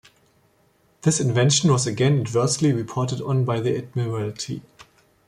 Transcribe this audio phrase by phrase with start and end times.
[1.03, 4.63] This invention was again adversely reported on by the admiralty.